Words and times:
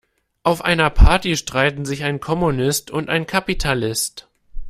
Auf 0.41 0.65
einer 0.65 0.89
Party 0.89 1.37
streiten 1.37 1.85
sich 1.85 2.03
ein 2.03 2.19
Kommunist 2.19 2.89
und 2.89 3.07
ein 3.09 3.27
Kapitalist. 3.27 4.27